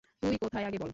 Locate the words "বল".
0.77-0.89